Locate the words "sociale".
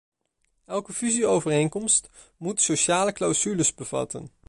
2.61-3.11